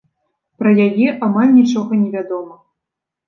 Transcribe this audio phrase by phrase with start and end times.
[0.61, 2.55] Пра яе амаль нічога невядома.